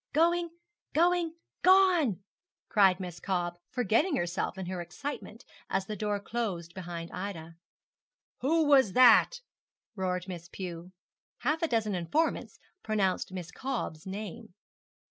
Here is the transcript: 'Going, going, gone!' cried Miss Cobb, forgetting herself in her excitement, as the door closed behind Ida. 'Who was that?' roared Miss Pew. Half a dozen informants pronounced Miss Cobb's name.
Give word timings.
'Going, 0.13 0.49
going, 0.93 1.35
gone!' 1.61 2.23
cried 2.69 2.99
Miss 2.99 3.19
Cobb, 3.19 3.59
forgetting 3.69 4.15
herself 4.15 4.57
in 4.57 4.65
her 4.65 4.81
excitement, 4.81 5.45
as 5.69 5.85
the 5.85 5.95
door 5.95 6.19
closed 6.19 6.73
behind 6.73 7.11
Ida. 7.11 7.53
'Who 8.39 8.65
was 8.65 8.93
that?' 8.93 9.41
roared 9.95 10.27
Miss 10.27 10.49
Pew. 10.49 10.91
Half 11.41 11.61
a 11.61 11.67
dozen 11.67 11.93
informants 11.93 12.57
pronounced 12.81 13.31
Miss 13.31 13.51
Cobb's 13.51 14.07
name. 14.07 14.55